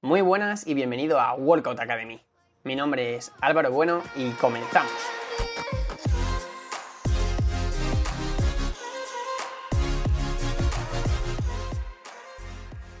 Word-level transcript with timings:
Muy 0.00 0.20
buenas 0.20 0.64
y 0.64 0.74
bienvenido 0.74 1.18
a 1.18 1.34
Workout 1.34 1.80
Academy. 1.80 2.20
Mi 2.62 2.76
nombre 2.76 3.16
es 3.16 3.32
Álvaro 3.40 3.72
Bueno 3.72 4.00
y 4.14 4.30
comenzamos. 4.30 4.92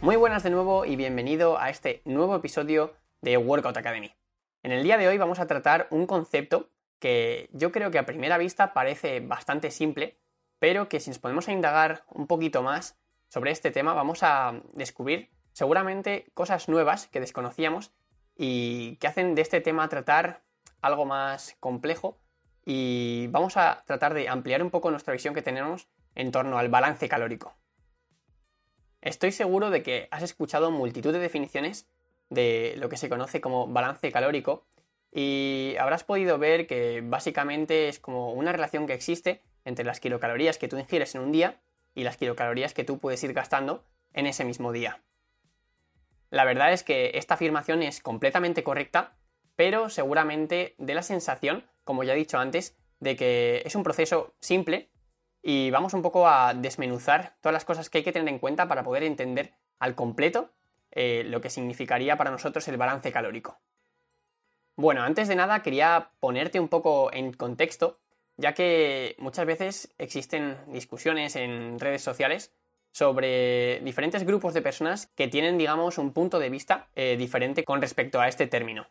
Muy 0.00 0.16
buenas 0.16 0.42
de 0.42 0.50
nuevo 0.50 0.84
y 0.84 0.96
bienvenido 0.96 1.56
a 1.60 1.70
este 1.70 2.02
nuevo 2.04 2.34
episodio 2.34 2.96
de 3.20 3.36
Workout 3.36 3.76
Academy. 3.76 4.12
En 4.64 4.72
el 4.72 4.82
día 4.82 4.98
de 4.98 5.06
hoy 5.06 5.18
vamos 5.18 5.38
a 5.38 5.46
tratar 5.46 5.86
un 5.90 6.04
concepto 6.04 6.68
que 6.98 7.48
yo 7.52 7.70
creo 7.70 7.92
que 7.92 8.00
a 8.00 8.06
primera 8.06 8.38
vista 8.38 8.72
parece 8.72 9.20
bastante 9.20 9.70
simple, 9.70 10.18
pero 10.58 10.88
que 10.88 10.98
si 10.98 11.10
nos 11.10 11.20
ponemos 11.20 11.46
a 11.46 11.52
indagar 11.52 12.02
un 12.08 12.26
poquito 12.26 12.64
más 12.64 12.98
sobre 13.28 13.52
este 13.52 13.70
tema 13.70 13.94
vamos 13.94 14.24
a 14.24 14.60
descubrir 14.72 15.30
seguramente 15.58 16.30
cosas 16.34 16.68
nuevas 16.68 17.08
que 17.08 17.18
desconocíamos 17.18 17.90
y 18.36 18.94
que 19.00 19.08
hacen 19.08 19.34
de 19.34 19.42
este 19.42 19.60
tema 19.60 19.88
tratar 19.88 20.44
algo 20.82 21.04
más 21.04 21.56
complejo 21.58 22.16
y 22.64 23.26
vamos 23.30 23.56
a 23.56 23.82
tratar 23.84 24.14
de 24.14 24.28
ampliar 24.28 24.62
un 24.62 24.70
poco 24.70 24.92
nuestra 24.92 25.14
visión 25.14 25.34
que 25.34 25.42
tenemos 25.42 25.88
en 26.14 26.30
torno 26.30 26.58
al 26.58 26.68
balance 26.68 27.08
calórico. 27.08 27.56
Estoy 29.00 29.32
seguro 29.32 29.70
de 29.70 29.82
que 29.82 30.06
has 30.12 30.22
escuchado 30.22 30.70
multitud 30.70 31.12
de 31.12 31.18
definiciones 31.18 31.88
de 32.30 32.74
lo 32.76 32.88
que 32.88 32.96
se 32.96 33.08
conoce 33.08 33.40
como 33.40 33.66
balance 33.66 34.12
calórico 34.12 34.64
y 35.10 35.74
habrás 35.80 36.04
podido 36.04 36.38
ver 36.38 36.68
que 36.68 37.02
básicamente 37.02 37.88
es 37.88 37.98
como 37.98 38.32
una 38.32 38.52
relación 38.52 38.86
que 38.86 38.94
existe 38.94 39.42
entre 39.64 39.84
las 39.84 39.98
kilocalorías 39.98 40.56
que 40.56 40.68
tú 40.68 40.78
ingieres 40.78 41.16
en 41.16 41.22
un 41.22 41.32
día 41.32 41.58
y 41.96 42.04
las 42.04 42.16
kilocalorías 42.16 42.74
que 42.74 42.84
tú 42.84 43.00
puedes 43.00 43.24
ir 43.24 43.32
gastando 43.32 43.82
en 44.12 44.28
ese 44.28 44.44
mismo 44.44 44.70
día. 44.70 45.02
La 46.30 46.44
verdad 46.44 46.72
es 46.72 46.82
que 46.82 47.12
esta 47.14 47.34
afirmación 47.34 47.82
es 47.82 48.00
completamente 48.00 48.62
correcta, 48.62 49.16
pero 49.56 49.88
seguramente 49.88 50.74
de 50.78 50.94
la 50.94 51.02
sensación, 51.02 51.64
como 51.84 52.04
ya 52.04 52.12
he 52.12 52.16
dicho 52.16 52.38
antes, 52.38 52.76
de 53.00 53.16
que 53.16 53.62
es 53.64 53.74
un 53.74 53.82
proceso 53.82 54.34
simple 54.40 54.90
y 55.42 55.70
vamos 55.70 55.94
un 55.94 56.02
poco 56.02 56.28
a 56.28 56.52
desmenuzar 56.54 57.36
todas 57.40 57.52
las 57.52 57.64
cosas 57.64 57.88
que 57.88 57.98
hay 57.98 58.04
que 58.04 58.12
tener 58.12 58.28
en 58.28 58.38
cuenta 58.38 58.68
para 58.68 58.82
poder 58.82 59.04
entender 59.04 59.54
al 59.78 59.94
completo 59.94 60.50
eh, 60.90 61.22
lo 61.24 61.40
que 61.40 61.50
significaría 61.50 62.16
para 62.16 62.30
nosotros 62.30 62.66
el 62.68 62.76
balance 62.76 63.12
calórico. 63.12 63.60
Bueno, 64.76 65.02
antes 65.02 65.28
de 65.28 65.36
nada 65.36 65.62
quería 65.62 66.12
ponerte 66.20 66.60
un 66.60 66.68
poco 66.68 67.12
en 67.12 67.32
contexto, 67.32 68.00
ya 68.36 68.54
que 68.54 69.16
muchas 69.18 69.46
veces 69.46 69.94
existen 69.98 70.56
discusiones 70.68 71.34
en 71.36 71.78
redes 71.78 72.02
sociales 72.02 72.52
sobre 72.92 73.80
diferentes 73.80 74.24
grupos 74.24 74.54
de 74.54 74.62
personas 74.62 75.06
que 75.14 75.28
tienen, 75.28 75.58
digamos, 75.58 75.98
un 75.98 76.12
punto 76.12 76.38
de 76.38 76.50
vista 76.50 76.88
eh, 76.94 77.16
diferente 77.16 77.64
con 77.64 77.80
respecto 77.80 78.20
a 78.20 78.28
este 78.28 78.46
término. 78.46 78.88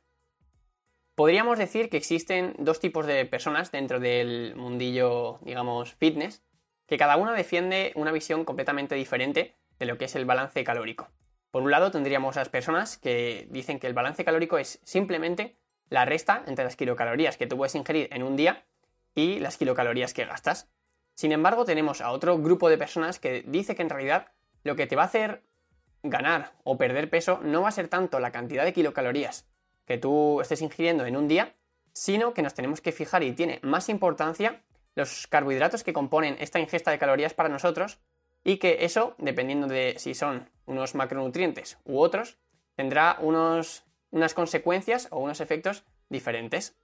Podríamos 1.15 1.57
decir 1.57 1.89
que 1.89 1.97
existen 1.97 2.53
dos 2.59 2.79
tipos 2.79 3.07
de 3.07 3.25
personas 3.25 3.71
dentro 3.71 3.99
del 3.99 4.55
mundillo, 4.55 5.39
digamos, 5.41 5.93
fitness, 5.93 6.43
que 6.85 6.97
cada 6.97 7.17
una 7.17 7.33
defiende 7.33 7.91
una 7.95 8.11
visión 8.11 8.45
completamente 8.45 8.95
diferente 8.95 9.55
de 9.79 9.85
lo 9.85 9.97
que 9.97 10.05
es 10.05 10.15
el 10.15 10.25
balance 10.25 10.63
calórico. 10.63 11.09
Por 11.51 11.63
un 11.63 11.71
lado 11.71 11.91
tendríamos 11.91 12.35
las 12.35 12.49
personas 12.49 12.97
que 12.97 13.47
dicen 13.49 13.79
que 13.79 13.87
el 13.87 13.93
balance 13.93 14.23
calórico 14.23 14.57
es 14.57 14.79
simplemente 14.83 15.57
la 15.89 16.05
resta 16.05 16.43
entre 16.47 16.65
las 16.65 16.75
kilocalorías 16.75 17.37
que 17.37 17.47
tú 17.47 17.57
puedes 17.57 17.75
ingerir 17.75 18.09
en 18.11 18.23
un 18.23 18.35
día 18.35 18.65
y 19.15 19.39
las 19.39 19.57
kilocalorías 19.57 20.13
que 20.13 20.25
gastas. 20.25 20.69
Sin 21.17 21.31
embargo, 21.31 21.65
tenemos 21.65 21.99
a 21.99 22.11
otro 22.11 22.37
grupo 22.37 22.69
de 22.69 22.77
personas 22.77 23.17
que 23.17 23.43
dice 23.47 23.75
que 23.75 23.81
en 23.81 23.89
realidad 23.89 24.27
lo 24.63 24.75
que 24.75 24.85
te 24.85 24.95
va 24.95 25.01
a 25.01 25.07
hacer 25.07 25.41
ganar 26.03 26.53
o 26.63 26.77
perder 26.77 27.09
peso 27.09 27.39
no 27.41 27.63
va 27.63 27.69
a 27.69 27.71
ser 27.71 27.87
tanto 27.87 28.19
la 28.19 28.31
cantidad 28.31 28.63
de 28.63 28.71
kilocalorías 28.71 29.49
que 29.85 29.97
tú 29.97 30.41
estés 30.41 30.61
ingiriendo 30.61 31.07
en 31.07 31.17
un 31.17 31.27
día, 31.27 31.55
sino 31.91 32.35
que 32.35 32.43
nos 32.43 32.53
tenemos 32.53 32.81
que 32.81 32.91
fijar 32.91 33.23
y 33.23 33.31
tiene 33.31 33.59
más 33.63 33.89
importancia 33.89 34.61
los 34.93 35.25
carbohidratos 35.25 35.83
que 35.83 35.91
componen 35.91 36.37
esta 36.39 36.59
ingesta 36.59 36.91
de 36.91 36.99
calorías 36.99 37.33
para 37.33 37.49
nosotros 37.49 37.97
y 38.43 38.57
que 38.57 38.85
eso, 38.85 39.15
dependiendo 39.17 39.65
de 39.65 39.95
si 39.97 40.13
son 40.13 40.51
unos 40.67 40.93
macronutrientes 40.93 41.79
u 41.83 41.97
otros, 41.97 42.37
tendrá 42.75 43.17
unos, 43.21 43.85
unas 44.11 44.35
consecuencias 44.35 45.07
o 45.09 45.17
unos 45.17 45.41
efectos 45.41 45.83
diferentes. 46.09 46.77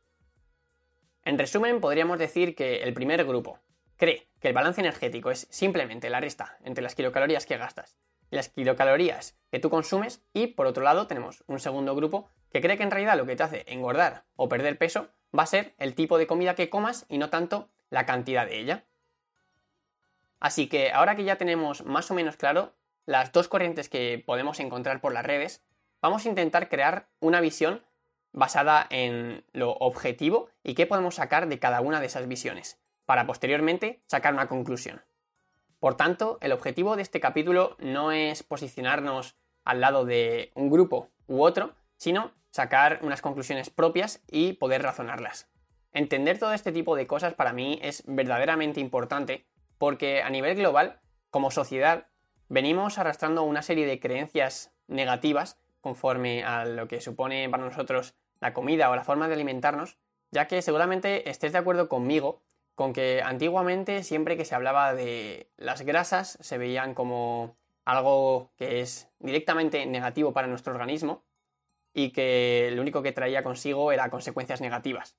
En 1.24 1.38
resumen, 1.38 1.80
podríamos 1.82 2.18
decir 2.18 2.56
que 2.56 2.82
el 2.82 2.96
primer 2.96 3.24
grupo 3.26 3.60
cree 4.04 4.28
que 4.44 4.50
el 4.50 4.54
balance 4.54 4.82
energético 4.82 5.32
es 5.32 5.48
simplemente 5.52 6.10
la 6.10 6.20
resta 6.20 6.58
entre 6.66 6.84
las 6.84 6.96
kilocalorías 6.96 7.46
que 7.46 7.58
gastas 7.58 7.98
y 8.30 8.36
las 8.36 8.50
kilocalorías 8.50 9.38
que 9.50 9.60
tú 9.60 9.70
consumes 9.70 10.22
y 10.34 10.48
por 10.48 10.68
otro 10.68 10.84
lado 10.84 11.08
tenemos 11.08 11.46
un 11.48 11.62
segundo 11.62 11.96
grupo 11.96 12.28
que 12.52 12.60
cree 12.60 12.76
que 12.76 12.84
en 12.84 12.92
realidad 12.92 13.16
lo 13.16 13.26
que 13.26 13.38
te 13.38 13.44
hace 13.44 13.64
engordar 13.68 14.26
o 14.36 14.50
perder 14.50 14.78
peso 14.78 15.08
va 15.36 15.44
a 15.44 15.48
ser 15.48 15.74
el 15.78 15.96
tipo 15.96 16.18
de 16.18 16.28
comida 16.28 16.56
que 16.56 16.70
comas 16.70 17.06
y 17.08 17.20
no 17.20 17.30
tanto 17.30 17.70
la 17.90 18.06
cantidad 18.06 18.46
de 18.46 18.60
ella. 18.60 18.84
Así 20.42 20.68
que 20.68 20.92
ahora 20.92 21.16
que 21.16 21.24
ya 21.24 21.38
tenemos 21.38 21.86
más 21.86 22.12
o 22.12 22.14
menos 22.14 22.36
claro 22.36 22.74
las 23.06 23.32
dos 23.32 23.48
corrientes 23.48 23.88
que 23.88 24.22
podemos 24.26 24.60
encontrar 24.60 25.00
por 25.00 25.14
las 25.14 25.26
redes, 25.26 25.64
vamos 26.02 26.26
a 26.26 26.30
intentar 26.30 26.68
crear 26.68 27.08
una 27.22 27.40
visión 27.40 27.82
basada 28.34 28.88
en 28.90 29.46
lo 29.54 29.72
objetivo 29.72 30.50
y 30.64 30.74
qué 30.74 30.86
podemos 30.86 31.16
sacar 31.16 31.48
de 31.48 31.60
cada 31.60 31.80
una 31.80 32.02
de 32.02 32.08
esas 32.08 32.28
visiones, 32.28 32.83
para 33.06 33.26
posteriormente 33.26 34.02
sacar 34.08 34.34
una 34.34 34.48
conclusión. 34.48 35.02
Por 35.80 35.96
tanto, 35.96 36.38
el 36.42 36.54
objetivo 36.54 36.96
de 36.96 37.02
este 37.02 37.20
capítulo 37.20 37.76
no 37.80 38.12
es 38.12 38.44
posicionarnos 38.44 39.36
al 39.66 39.82
lado 39.82 40.06
de 40.06 40.52
un 40.56 40.70
grupo 40.70 41.10
u 41.28 41.42
otro, 41.42 41.76
sino 41.98 42.32
sacar 42.52 43.00
unas 43.02 43.22
conclusiones 43.22 43.70
propias 43.70 44.24
y 44.30 44.54
poder 44.54 44.82
razonarlas. 44.82 45.50
Entender 45.92 46.40
todo 46.40 46.54
este 46.54 46.72
tipo 46.72 46.96
de 46.96 47.08
cosas 47.08 47.34
para 47.34 47.54
mí 47.54 47.80
es 47.82 48.04
verdaderamente 48.08 48.80
importante 48.80 49.46
porque 49.78 50.22
a 50.22 50.30
nivel 50.30 50.56
global, 50.56 51.02
como 51.30 51.52
sociedad, 51.52 52.08
venimos 52.48 52.98
arrastrando 52.98 53.44
una 53.44 53.62
serie 53.62 53.86
de 53.86 54.00
creencias 54.00 54.74
negativas 54.88 55.60
conforme 55.82 56.44
a 56.44 56.66
lo 56.66 56.88
que 56.88 57.02
supone 57.02 57.50
para 57.50 57.66
nosotros 57.66 58.16
la 58.40 58.54
comida 58.54 58.90
o 58.90 58.96
la 58.96 59.04
forma 59.04 59.28
de 59.28 59.34
alimentarnos, 59.34 59.98
ya 60.32 60.48
que 60.48 60.62
seguramente 60.62 61.30
estés 61.30 61.52
de 61.52 61.58
acuerdo 61.58 61.90
conmigo 61.90 62.42
con 62.76 62.94
que 62.94 63.22
antiguamente 63.24 64.04
siempre 64.04 64.38
que 64.38 64.46
se 64.46 64.56
hablaba 64.56 64.94
de 64.94 65.52
las 65.58 65.82
grasas 65.82 66.38
se 66.42 66.58
veían 66.58 66.94
como 66.94 67.58
algo 67.86 68.52
que 68.56 68.82
es 68.82 69.10
directamente 69.20 69.86
negativo 69.86 70.34
para 70.34 70.48
nuestro 70.48 70.74
organismo 70.74 71.24
y 71.94 72.12
que 72.12 72.72
lo 72.74 72.82
único 72.82 73.04
que 73.04 73.12
traía 73.12 73.44
consigo 73.44 73.92
era 73.92 74.10
consecuencias 74.10 74.62
negativas. 74.62 75.16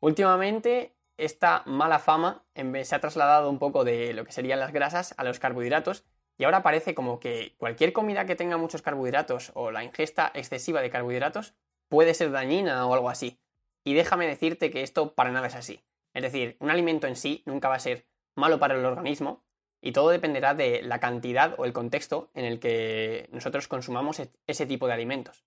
Últimamente, 0.00 0.94
esta 1.16 1.62
mala 1.66 1.98
fama 1.98 2.44
se 2.54 2.94
ha 2.94 3.00
trasladado 3.00 3.50
un 3.50 3.58
poco 3.58 3.84
de 3.84 4.12
lo 4.12 4.24
que 4.24 4.32
serían 4.32 4.60
las 4.60 4.72
grasas 4.72 5.14
a 5.16 5.24
los 5.24 5.38
carbohidratos 5.38 6.04
y 6.36 6.44
ahora 6.44 6.62
parece 6.62 6.94
como 6.94 7.18
que 7.18 7.54
cualquier 7.58 7.92
comida 7.92 8.26
que 8.26 8.36
tenga 8.36 8.56
muchos 8.56 8.82
carbohidratos 8.82 9.50
o 9.54 9.72
la 9.72 9.82
ingesta 9.82 10.30
excesiva 10.34 10.80
de 10.80 10.90
carbohidratos 10.90 11.54
puede 11.88 12.14
ser 12.14 12.30
dañina 12.30 12.86
o 12.86 12.94
algo 12.94 13.10
así. 13.10 13.40
Y 13.82 13.94
déjame 13.94 14.26
decirte 14.26 14.70
que 14.70 14.82
esto 14.82 15.14
para 15.14 15.32
nada 15.32 15.48
es 15.48 15.56
así. 15.56 15.82
Es 16.18 16.22
decir, 16.22 16.56
un 16.58 16.68
alimento 16.68 17.06
en 17.06 17.14
sí 17.14 17.44
nunca 17.46 17.68
va 17.68 17.76
a 17.76 17.78
ser 17.78 18.04
malo 18.34 18.58
para 18.58 18.74
el 18.74 18.84
organismo 18.84 19.44
y 19.80 19.92
todo 19.92 20.10
dependerá 20.10 20.52
de 20.52 20.82
la 20.82 20.98
cantidad 20.98 21.54
o 21.58 21.64
el 21.64 21.72
contexto 21.72 22.28
en 22.34 22.44
el 22.44 22.58
que 22.58 23.28
nosotros 23.30 23.68
consumamos 23.68 24.18
e-, 24.18 24.32
ese 24.48 24.66
tipo 24.66 24.88
de 24.88 24.94
alimentos. 24.94 25.44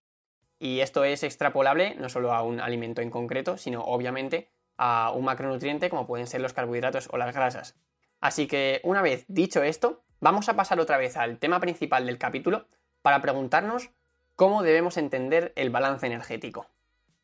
Y 0.60 0.80
esto 0.80 1.04
es 1.04 1.24
extrapolable 1.24 1.96
no 1.96 2.08
solo 2.08 2.32
a 2.32 2.42
un 2.42 2.62
alimento 2.62 3.02
en 3.02 3.10
concreto, 3.10 3.58
sino 3.58 3.84
obviamente 3.84 4.48
a 4.78 5.12
un 5.14 5.26
macronutriente 5.26 5.90
como 5.90 6.08
pueden 6.08 6.26
ser 6.26 6.40
los 6.40 6.54
carbohidratos 6.54 7.10
o 7.12 7.18
las 7.18 7.36
grasas. 7.36 7.76
Así 8.22 8.48
que 8.48 8.80
una 8.86 9.02
vez 9.02 9.26
dicho 9.28 9.64
esto, 9.64 10.06
vamos 10.22 10.48
a 10.48 10.56
pasar 10.56 10.80
otra 10.80 10.98
vez 10.98 11.18
al 11.18 11.38
tema 11.38 11.60
principal 11.60 12.06
del 12.06 12.18
capítulo 12.18 12.66
para 13.02 13.22
preguntarnos 13.22 13.90
cómo 14.38 14.64
debemos 14.64 14.96
entender 14.96 15.52
el 15.58 15.70
balance 15.70 16.08
energético. 16.08 16.68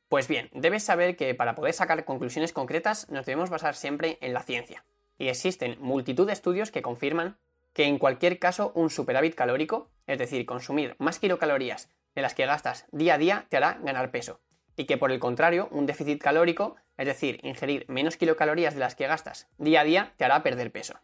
Pues 0.09 0.29
bien, 0.29 0.49
debes 0.53 0.83
saber 0.83 1.17
que 1.17 1.35
para 1.35 1.53
poder 1.55 1.73
sacar 1.73 2.05
conclusiones 2.05 2.53
concretas 2.53 3.09
nos 3.09 3.25
debemos 3.25 3.49
basar 3.49 3.75
siempre 3.75 4.17
en 4.21 4.33
la 4.33 4.41
ciencia. 4.41 4.85
Y 5.17 5.27
existen 5.27 5.75
multitud 5.79 6.27
de 6.27 6.33
estudios 6.33 6.71
que 6.71 6.81
confirman 6.81 7.37
que 7.73 7.83
en 7.83 7.99
cualquier 7.99 8.39
caso 8.39 8.71
un 8.73 8.89
superávit 8.89 9.35
calórico, 9.35 9.91
es 10.05 10.17
decir, 10.17 10.45
consumir 10.45 10.95
más 10.97 11.19
kilocalorías 11.19 11.89
de 12.15 12.21
las 12.21 12.33
que 12.33 12.45
gastas 12.45 12.87
día 12.91 13.15
a 13.15 13.17
día, 13.17 13.47
te 13.49 13.57
hará 13.57 13.79
ganar 13.83 14.11
peso. 14.11 14.39
Y 14.77 14.85
que 14.85 14.97
por 14.97 15.11
el 15.11 15.19
contrario, 15.19 15.67
un 15.71 15.85
déficit 15.85 16.21
calórico, 16.21 16.77
es 16.95 17.05
decir, 17.05 17.39
ingerir 17.43 17.85
menos 17.89 18.15
kilocalorías 18.15 18.75
de 18.75 18.79
las 18.79 18.95
que 18.95 19.07
gastas 19.07 19.49
día 19.57 19.81
a 19.81 19.83
día, 19.83 20.13
te 20.15 20.23
hará 20.23 20.41
perder 20.41 20.71
peso. 20.71 20.99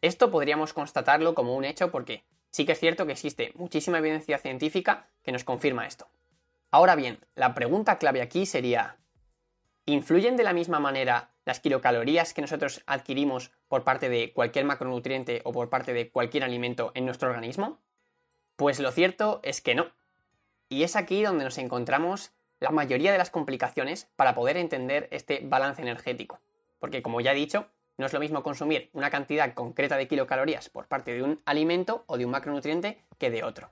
Esto 0.00 0.30
podríamos 0.30 0.72
constatarlo 0.72 1.34
como 1.34 1.56
un 1.56 1.64
hecho 1.64 1.90
porque 1.90 2.24
sí 2.50 2.64
que 2.64 2.72
es 2.72 2.78
cierto 2.78 3.04
que 3.04 3.12
existe 3.12 3.52
muchísima 3.56 3.98
evidencia 3.98 4.38
científica 4.38 5.08
que 5.24 5.32
nos 5.32 5.42
confirma 5.42 5.86
esto. 5.86 6.06
Ahora 6.74 6.96
bien, 6.96 7.20
la 7.36 7.54
pregunta 7.54 7.98
clave 7.98 8.20
aquí 8.20 8.46
sería, 8.46 8.96
¿influyen 9.86 10.36
de 10.36 10.42
la 10.42 10.52
misma 10.52 10.80
manera 10.80 11.30
las 11.44 11.60
kilocalorías 11.60 12.34
que 12.34 12.40
nosotros 12.40 12.82
adquirimos 12.88 13.52
por 13.68 13.84
parte 13.84 14.08
de 14.08 14.32
cualquier 14.32 14.64
macronutriente 14.64 15.40
o 15.44 15.52
por 15.52 15.70
parte 15.70 15.92
de 15.92 16.10
cualquier 16.10 16.42
alimento 16.42 16.90
en 16.96 17.04
nuestro 17.04 17.30
organismo? 17.30 17.78
Pues 18.56 18.80
lo 18.80 18.90
cierto 18.90 19.38
es 19.44 19.60
que 19.60 19.76
no. 19.76 19.92
Y 20.68 20.82
es 20.82 20.96
aquí 20.96 21.22
donde 21.22 21.44
nos 21.44 21.58
encontramos 21.58 22.32
la 22.58 22.70
mayoría 22.70 23.12
de 23.12 23.18
las 23.18 23.30
complicaciones 23.30 24.08
para 24.16 24.34
poder 24.34 24.56
entender 24.56 25.06
este 25.12 25.42
balance 25.44 25.80
energético. 25.80 26.40
Porque 26.80 27.02
como 27.02 27.20
ya 27.20 27.30
he 27.30 27.36
dicho, 27.36 27.68
no 27.98 28.06
es 28.06 28.12
lo 28.12 28.18
mismo 28.18 28.42
consumir 28.42 28.90
una 28.94 29.10
cantidad 29.10 29.54
concreta 29.54 29.96
de 29.96 30.08
kilocalorías 30.08 30.70
por 30.70 30.88
parte 30.88 31.14
de 31.14 31.22
un 31.22 31.40
alimento 31.44 32.02
o 32.08 32.18
de 32.18 32.24
un 32.24 32.32
macronutriente 32.32 33.04
que 33.16 33.30
de 33.30 33.44
otro. 33.44 33.70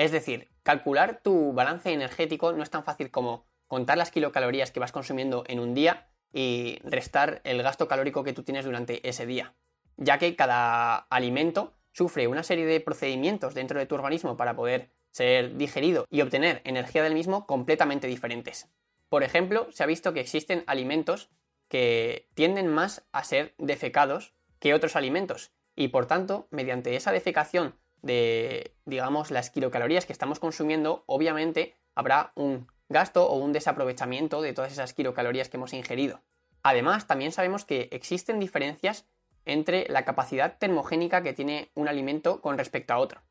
Es 0.00 0.12
decir, 0.12 0.48
calcular 0.62 1.20
tu 1.22 1.52
balance 1.52 1.92
energético 1.92 2.52
no 2.52 2.62
es 2.62 2.70
tan 2.70 2.84
fácil 2.84 3.10
como 3.10 3.44
contar 3.66 3.98
las 3.98 4.10
kilocalorías 4.10 4.70
que 4.70 4.80
vas 4.80 4.92
consumiendo 4.92 5.44
en 5.46 5.60
un 5.60 5.74
día 5.74 6.08
y 6.32 6.78
restar 6.84 7.42
el 7.44 7.62
gasto 7.62 7.86
calórico 7.86 8.24
que 8.24 8.32
tú 8.32 8.42
tienes 8.42 8.64
durante 8.64 9.06
ese 9.06 9.26
día, 9.26 9.52
ya 9.98 10.16
que 10.16 10.34
cada 10.36 10.96
alimento 11.10 11.74
sufre 11.92 12.28
una 12.28 12.42
serie 12.42 12.64
de 12.64 12.80
procedimientos 12.80 13.52
dentro 13.52 13.78
de 13.78 13.84
tu 13.84 13.94
organismo 13.94 14.38
para 14.38 14.56
poder 14.56 14.90
ser 15.10 15.58
digerido 15.58 16.06
y 16.08 16.22
obtener 16.22 16.62
energía 16.64 17.02
del 17.02 17.12
mismo 17.12 17.46
completamente 17.46 18.06
diferentes. 18.06 18.70
Por 19.10 19.22
ejemplo, 19.22 19.70
se 19.70 19.82
ha 19.82 19.86
visto 19.86 20.14
que 20.14 20.20
existen 20.20 20.64
alimentos 20.66 21.28
que 21.68 22.30
tienden 22.32 22.68
más 22.68 23.06
a 23.12 23.22
ser 23.22 23.54
defecados 23.58 24.32
que 24.60 24.72
otros 24.72 24.96
alimentos 24.96 25.52
y 25.76 25.88
por 25.88 26.06
tanto, 26.06 26.48
mediante 26.50 26.96
esa 26.96 27.12
defecación 27.12 27.74
de, 28.02 28.74
digamos, 28.84 29.30
las 29.30 29.50
kilocalorías 29.50 30.06
que 30.06 30.12
estamos 30.12 30.38
consumiendo, 30.38 31.04
obviamente 31.06 31.76
habrá 31.94 32.32
un 32.34 32.66
gasto 32.88 33.26
o 33.26 33.36
un 33.36 33.52
desaprovechamiento 33.52 34.42
de 34.42 34.52
todas 34.52 34.72
esas 34.72 34.94
kilocalorías 34.94 35.48
que 35.48 35.56
hemos 35.56 35.72
ingerido. 35.72 36.22
Además, 36.62 37.06
también 37.06 37.32
sabemos 37.32 37.64
que 37.64 37.88
existen 37.92 38.40
diferencias 38.40 39.06
entre 39.44 39.86
la 39.88 40.04
capacidad 40.04 40.58
termogénica 40.58 41.22
que 41.22 41.32
tiene 41.32 41.70
un 41.74 41.88
alimento 41.88 42.40
con 42.40 42.58
respecto 42.58 42.92
a 42.92 42.98
otro. 42.98 43.22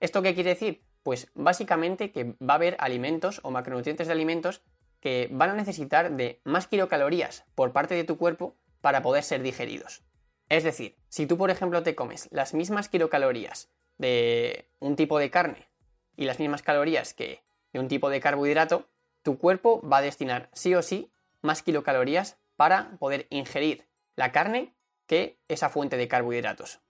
¿Esto 0.00 0.22
qué 0.22 0.34
quiere 0.34 0.50
decir? 0.50 0.84
Pues 1.02 1.30
básicamente 1.34 2.12
que 2.12 2.34
va 2.42 2.54
a 2.54 2.56
haber 2.56 2.76
alimentos 2.78 3.40
o 3.42 3.50
macronutrientes 3.50 4.08
de 4.08 4.12
alimentos 4.12 4.62
que 5.00 5.28
van 5.30 5.50
a 5.50 5.54
necesitar 5.54 6.16
de 6.16 6.40
más 6.44 6.66
kilocalorías 6.66 7.44
por 7.54 7.72
parte 7.72 7.94
de 7.94 8.04
tu 8.04 8.18
cuerpo 8.18 8.56
para 8.80 9.02
poder 9.02 9.22
ser 9.22 9.42
digeridos. 9.42 10.02
Es 10.48 10.64
decir, 10.64 10.96
si 11.08 11.26
tú 11.26 11.38
por 11.38 11.50
ejemplo 11.50 11.82
te 11.82 11.94
comes 11.94 12.28
las 12.30 12.54
mismas 12.54 12.88
kilocalorías 12.88 13.70
de 13.98 14.68
un 14.78 14.96
tipo 14.96 15.18
de 15.18 15.30
carne 15.30 15.68
y 16.16 16.24
las 16.24 16.38
mismas 16.38 16.62
calorías 16.62 17.14
que 17.14 17.42
de 17.72 17.80
un 17.80 17.88
tipo 17.88 18.08
de 18.08 18.20
carbohidrato, 18.20 18.88
tu 19.22 19.38
cuerpo 19.38 19.86
va 19.86 19.98
a 19.98 20.02
destinar 20.02 20.50
sí 20.52 20.74
o 20.74 20.82
sí 20.82 21.10
más 21.42 21.62
kilocalorías 21.62 22.38
para 22.56 22.96
poder 22.98 23.26
ingerir 23.30 23.86
la 24.14 24.32
carne 24.32 24.74
que 25.06 25.38
esa 25.48 25.68
fuente 25.68 25.96
de 25.96 26.08
carbohidratos. 26.08 26.80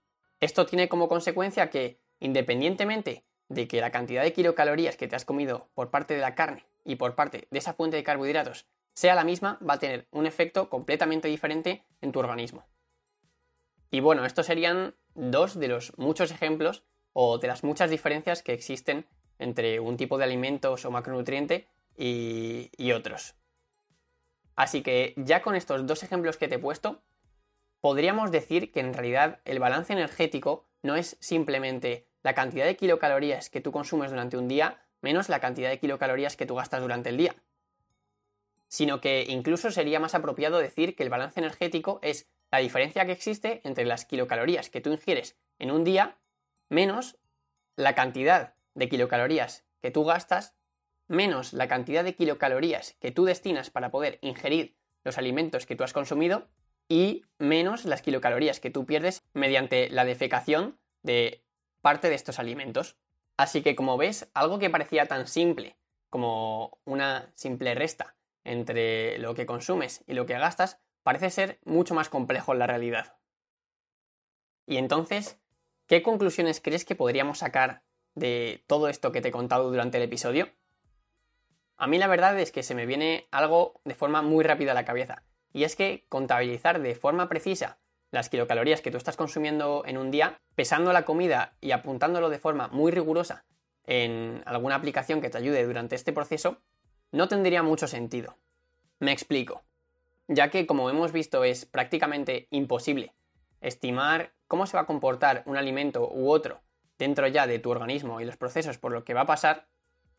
Esto 0.40 0.66
tiene 0.66 0.88
como 0.88 1.08
consecuencia 1.08 1.70
que, 1.70 2.00
independientemente 2.20 3.24
de 3.48 3.68
que 3.68 3.80
la 3.80 3.90
cantidad 3.90 4.22
de 4.22 4.32
kilocalorías 4.32 4.96
que 4.96 5.08
te 5.08 5.16
has 5.16 5.24
comido 5.24 5.68
por 5.74 5.90
parte 5.90 6.14
de 6.14 6.20
la 6.20 6.34
carne 6.34 6.66
y 6.84 6.96
por 6.96 7.14
parte 7.14 7.48
de 7.50 7.58
esa 7.58 7.74
fuente 7.74 7.96
de 7.96 8.04
carbohidratos 8.04 8.66
sea 8.94 9.14
la 9.14 9.24
misma, 9.24 9.58
va 9.68 9.74
a 9.74 9.78
tener 9.78 10.08
un 10.10 10.26
efecto 10.26 10.70
completamente 10.70 11.28
diferente 11.28 11.84
en 12.00 12.12
tu 12.12 12.18
organismo. 12.18 12.66
Y 13.90 14.00
bueno, 14.00 14.24
estos 14.24 14.46
serían 14.46 14.94
dos 15.14 15.58
de 15.58 15.68
los 15.68 15.92
muchos 15.98 16.30
ejemplos 16.30 16.84
o 17.18 17.38
de 17.38 17.48
las 17.48 17.64
muchas 17.64 17.88
diferencias 17.88 18.42
que 18.42 18.52
existen 18.52 19.06
entre 19.38 19.80
un 19.80 19.96
tipo 19.96 20.18
de 20.18 20.24
alimentos 20.24 20.84
o 20.84 20.90
macronutriente 20.90 21.66
y, 21.96 22.70
y 22.76 22.92
otros. 22.92 23.36
Así 24.54 24.82
que 24.82 25.14
ya 25.16 25.40
con 25.40 25.54
estos 25.54 25.86
dos 25.86 26.02
ejemplos 26.02 26.36
que 26.36 26.46
te 26.46 26.56
he 26.56 26.58
puesto, 26.58 27.00
podríamos 27.80 28.30
decir 28.30 28.70
que 28.70 28.80
en 28.80 28.92
realidad 28.92 29.40
el 29.46 29.60
balance 29.60 29.94
energético 29.94 30.66
no 30.82 30.94
es 30.94 31.16
simplemente 31.18 32.06
la 32.22 32.34
cantidad 32.34 32.66
de 32.66 32.76
kilocalorías 32.76 33.48
que 33.48 33.62
tú 33.62 33.72
consumes 33.72 34.10
durante 34.10 34.36
un 34.36 34.46
día 34.46 34.82
menos 35.00 35.30
la 35.30 35.40
cantidad 35.40 35.70
de 35.70 35.78
kilocalorías 35.78 36.36
que 36.36 36.44
tú 36.44 36.56
gastas 36.56 36.82
durante 36.82 37.08
el 37.08 37.16
día, 37.16 37.34
sino 38.68 39.00
que 39.00 39.24
incluso 39.26 39.70
sería 39.70 40.00
más 40.00 40.14
apropiado 40.14 40.58
decir 40.58 40.94
que 40.94 41.02
el 41.02 41.08
balance 41.08 41.40
energético 41.40 41.98
es 42.02 42.28
la 42.50 42.58
diferencia 42.58 43.06
que 43.06 43.12
existe 43.12 43.62
entre 43.64 43.86
las 43.86 44.04
kilocalorías 44.04 44.68
que 44.68 44.82
tú 44.82 44.92
ingieres 44.92 45.34
en 45.58 45.70
un 45.70 45.82
día 45.82 46.18
menos 46.68 47.18
la 47.76 47.94
cantidad 47.94 48.54
de 48.74 48.88
kilocalorías 48.88 49.64
que 49.80 49.90
tú 49.90 50.04
gastas 50.04 50.54
menos 51.08 51.52
la 51.52 51.68
cantidad 51.68 52.04
de 52.04 52.14
kilocalorías 52.14 52.96
que 53.00 53.12
tú 53.12 53.24
destinas 53.24 53.70
para 53.70 53.90
poder 53.90 54.18
ingerir 54.22 54.76
los 55.04 55.18
alimentos 55.18 55.66
que 55.66 55.76
tú 55.76 55.84
has 55.84 55.92
consumido 55.92 56.48
y 56.88 57.24
menos 57.38 57.84
las 57.84 58.02
kilocalorías 58.02 58.60
que 58.60 58.70
tú 58.70 58.86
pierdes 58.86 59.24
mediante 59.32 59.88
la 59.90 60.04
defecación 60.04 60.78
de 61.02 61.44
parte 61.80 62.08
de 62.08 62.14
estos 62.14 62.38
alimentos. 62.38 62.96
Así 63.36 63.62
que 63.62 63.76
como 63.76 63.96
ves, 63.96 64.28
algo 64.34 64.58
que 64.58 64.70
parecía 64.70 65.06
tan 65.06 65.26
simple 65.26 65.76
como 66.10 66.78
una 66.84 67.30
simple 67.34 67.74
resta 67.74 68.16
entre 68.44 69.18
lo 69.18 69.34
que 69.34 69.46
consumes 69.46 70.04
y 70.06 70.14
lo 70.14 70.26
que 70.26 70.38
gastas, 70.38 70.78
parece 71.02 71.30
ser 71.30 71.60
mucho 71.64 71.94
más 71.94 72.08
complejo 72.08 72.52
en 72.52 72.60
la 72.60 72.66
realidad. 72.66 73.16
Y 74.66 74.78
entonces, 74.78 75.38
¿qué 75.86 76.02
conclusiones 76.02 76.60
crees 76.60 76.84
que 76.84 76.94
podríamos 76.94 77.38
sacar 77.38 77.82
de 78.14 78.64
todo 78.66 78.88
esto 78.88 79.12
que 79.12 79.20
te 79.20 79.28
he 79.28 79.32
contado 79.32 79.70
durante 79.70 79.98
el 79.98 80.04
episodio? 80.04 80.48
A 81.76 81.86
mí 81.86 81.98
la 81.98 82.06
verdad 82.06 82.38
es 82.38 82.52
que 82.52 82.62
se 82.62 82.74
me 82.74 82.86
viene 82.86 83.26
algo 83.30 83.80
de 83.84 83.94
forma 83.94 84.22
muy 84.22 84.44
rápida 84.44 84.72
a 84.72 84.74
la 84.74 84.84
cabeza, 84.84 85.22
y 85.52 85.64
es 85.64 85.76
que 85.76 86.04
contabilizar 86.08 86.80
de 86.80 86.94
forma 86.94 87.28
precisa 87.28 87.78
las 88.10 88.28
kilocalorías 88.28 88.80
que 88.80 88.90
tú 88.90 88.96
estás 88.96 89.16
consumiendo 89.16 89.82
en 89.86 89.98
un 89.98 90.10
día, 90.10 90.40
pesando 90.54 90.92
la 90.92 91.04
comida 91.04 91.56
y 91.60 91.72
apuntándolo 91.72 92.30
de 92.30 92.38
forma 92.38 92.68
muy 92.68 92.92
rigurosa 92.92 93.44
en 93.84 94.42
alguna 94.46 94.76
aplicación 94.76 95.20
que 95.20 95.30
te 95.30 95.38
ayude 95.38 95.64
durante 95.64 95.94
este 95.94 96.12
proceso, 96.12 96.58
no 97.12 97.28
tendría 97.28 97.62
mucho 97.62 97.86
sentido. 97.86 98.36
Me 98.98 99.12
explico. 99.12 99.62
Ya 100.28 100.50
que, 100.50 100.66
como 100.66 100.90
hemos 100.90 101.12
visto, 101.12 101.44
es 101.44 101.66
prácticamente 101.66 102.48
imposible 102.50 103.14
estimar 103.60 104.32
cómo 104.46 104.66
se 104.66 104.76
va 104.76 104.82
a 104.82 104.86
comportar 104.86 105.42
un 105.46 105.56
alimento 105.56 106.10
u 106.10 106.30
otro 106.30 106.60
dentro 106.98 107.26
ya 107.26 107.46
de 107.46 107.58
tu 107.58 107.70
organismo 107.70 108.20
y 108.20 108.24
los 108.24 108.36
procesos 108.36 108.78
por 108.78 108.92
lo 108.92 109.04
que 109.04 109.14
va 109.14 109.22
a 109.22 109.26
pasar, 109.26 109.66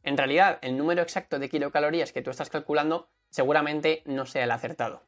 en 0.03 0.17
realidad 0.17 0.59
el 0.61 0.77
número 0.77 1.01
exacto 1.01 1.39
de 1.39 1.49
kilocalorías 1.49 2.11
que 2.11 2.21
tú 2.21 2.29
estás 2.29 2.49
calculando 2.49 3.09
seguramente 3.29 4.03
no 4.05 4.25
sea 4.25 4.43
el 4.43 4.51
acertado 4.51 5.07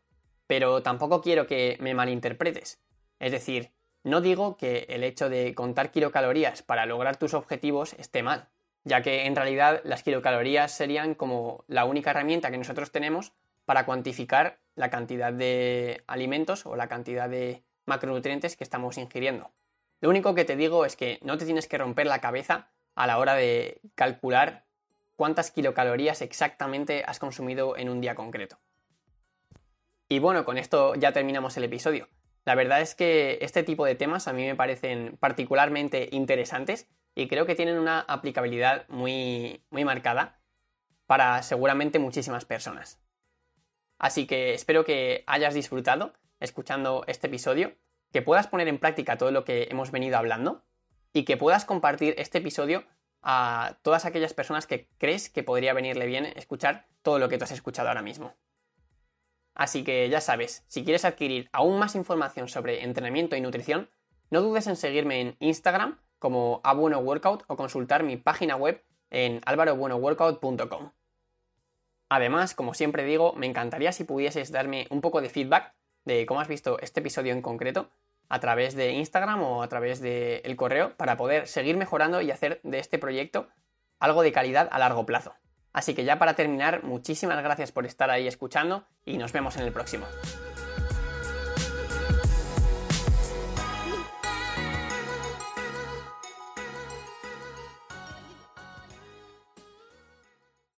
pero 0.50 0.82
tampoco 0.82 1.22
quiero 1.22 1.46
que 1.46 1.78
me 1.80 1.94
malinterpretes. 1.94 2.82
Es 3.20 3.32
decir, 3.32 3.70
no 4.04 4.20
digo 4.20 4.58
que 4.58 4.88
el 4.90 5.04
hecho 5.04 5.30
de 5.30 5.54
contar 5.54 5.92
kilocalorías 5.92 6.64
para 6.64 6.88
lograr 6.88 7.18
tus 7.18 7.36
objetivos 7.36 7.94
esté 7.94 8.24
mal, 8.24 8.48
ya 8.84 9.04
que 9.04 9.28
en 9.28 9.36
realidad 9.36 9.80
las 9.84 10.02
kilocalorías 10.02 10.72
serían 10.72 11.14
como 11.14 11.66
la 11.68 11.86
única 11.86 12.10
herramienta 12.10 12.50
que 12.50 12.58
nosotros 12.58 12.92
tenemos 12.92 13.32
para 13.66 13.86
cuantificar 13.86 14.58
la 14.74 14.90
cantidad 14.90 15.32
de 15.32 16.04
alimentos 16.08 16.66
o 16.66 16.76
la 16.76 16.88
cantidad 16.88 17.30
de 17.30 17.62
macronutrientes 17.90 18.56
que 18.56 18.64
estamos 18.64 18.98
ingiriendo. 18.98 19.52
Lo 20.00 20.10
único 20.10 20.34
que 20.34 20.46
te 20.46 20.56
digo 20.56 20.86
es 20.86 20.96
que 20.96 21.20
no 21.22 21.38
te 21.38 21.46
tienes 21.46 21.68
que 21.68 21.78
romper 21.78 22.08
la 22.08 22.22
cabeza 22.22 22.72
a 22.96 23.06
la 23.06 23.18
hora 23.18 23.36
de 23.36 23.82
calcular 23.96 24.66
cuántas 25.18 25.52
kilocalorías 25.52 26.22
exactamente 26.22 27.04
has 27.06 27.20
consumido 27.20 27.76
en 27.76 27.90
un 27.90 28.00
día 28.00 28.16
concreto. 28.16 28.58
Y 30.08 30.20
bueno, 30.20 30.46
con 30.46 30.58
esto 30.58 30.96
ya 30.96 31.12
terminamos 31.12 31.58
el 31.58 31.66
episodio. 31.66 32.08
La 32.46 32.56
verdad 32.56 32.82
es 32.82 32.96
que 32.96 33.38
este 33.42 33.64
tipo 33.64 33.86
de 33.86 33.96
temas 33.96 34.28
a 34.28 34.34
mí 34.34 34.46
me 34.46 34.56
parecen 34.56 35.18
particularmente 35.20 36.08
interesantes 36.12 36.88
y 37.16 37.28
creo 37.28 37.46
que 37.46 37.56
tienen 37.56 37.78
una 37.78 38.00
aplicabilidad 38.00 38.88
muy, 38.88 39.62
muy 39.70 39.84
marcada 39.84 40.40
para 41.06 41.44
seguramente 41.44 42.00
muchísimas 42.00 42.46
personas. 42.46 43.02
Así 43.98 44.26
que 44.26 44.54
espero 44.54 44.86
que 44.86 45.24
hayas 45.28 45.54
disfrutado 45.54 46.14
escuchando 46.40 47.04
este 47.08 47.28
episodio, 47.28 47.76
que 48.12 48.22
puedas 48.22 48.48
poner 48.48 48.68
en 48.68 48.80
práctica 48.80 49.18
todo 49.18 49.32
lo 49.32 49.46
que 49.46 49.68
hemos 49.70 49.92
venido 49.92 50.18
hablando 50.18 50.64
y 51.14 51.24
que 51.24 51.38
puedas 51.38 51.66
compartir 51.66 52.16
este 52.18 52.40
episodio 52.40 52.86
a 53.22 53.78
todas 53.82 54.06
aquellas 54.06 54.34
personas 54.34 54.68
que 54.68 54.88
crees 54.98 55.30
que 55.30 55.44
podría 55.44 55.74
venirle 55.74 56.06
bien 56.06 56.26
escuchar 56.26 56.88
todo 57.02 57.20
lo 57.20 57.30
que 57.30 57.38
tú 57.38 57.44
has 57.44 57.52
escuchado 57.52 57.90
ahora 57.90 58.02
mismo. 58.02 58.36
Así 59.54 59.84
que 59.84 60.08
ya 60.10 60.22
sabes, 60.22 60.64
si 60.68 60.84
quieres 60.84 61.06
adquirir 61.06 61.50
aún 61.52 61.80
más 61.80 61.96
información 61.96 62.48
sobre 62.48 62.84
entrenamiento 62.84 63.36
y 63.36 63.42
nutrición, 63.42 63.90
no 64.30 64.42
dudes 64.42 64.68
en 64.68 64.76
seguirme 64.76 65.22
en 65.22 65.36
Instagram 65.40 66.00
como 66.18 66.62
Abueno 66.64 67.00
Workout 67.00 67.44
o 67.48 67.58
consultar 67.58 68.04
mi 68.04 68.16
página 68.16 68.56
web 68.56 68.84
en 69.10 69.42
alvarobuenoworkout.com. 69.46 70.92
Además, 72.10 72.56
como 72.56 72.74
siempre 72.74 73.04
digo, 73.04 73.34
me 73.34 73.48
encantaría 73.48 73.92
si 73.92 74.04
pudieses 74.04 74.52
darme 74.52 74.88
un 74.90 75.02
poco 75.02 75.22
de 75.22 75.30
feedback 75.30 75.74
de 76.10 76.26
cómo 76.26 76.42
has 76.42 76.48
visto 76.48 76.80
este 76.80 77.02
episodio 77.02 77.34
en 77.34 77.42
concreto 77.42 77.92
a 78.30 78.40
través 78.40 78.76
de 78.76 78.92
Instagram 78.92 79.44
o 79.44 79.62
a 79.62 79.70
través 79.70 80.02
del 80.02 80.56
correo 80.56 80.98
para 80.98 81.18
poder 81.18 81.48
seguir 81.48 81.78
mejorando 81.78 82.22
y 82.22 82.32
hacer 82.32 82.60
de 82.64 82.80
este 82.80 82.98
proyecto 82.98 83.48
algo 84.00 84.24
de 84.24 84.32
calidad 84.32 84.68
a 84.72 84.80
largo 84.80 85.06
plazo. 85.06 85.36
Así 85.72 85.94
que 85.94 86.06
ya 86.06 86.18
para 86.18 86.34
terminar, 86.34 86.84
muchísimas 86.84 87.42
gracias 87.44 87.72
por 87.72 87.86
estar 87.86 88.10
ahí 88.10 88.28
escuchando 88.28 88.86
y 89.06 89.18
nos 89.18 89.34
vemos 89.34 89.56
en 89.58 89.64
el 89.64 89.72
próximo. 89.72 90.08